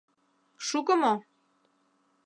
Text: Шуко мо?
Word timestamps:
Шуко 0.67 0.93
мо? 1.01 1.13